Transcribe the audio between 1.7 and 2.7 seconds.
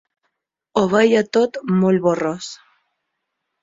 molt borrós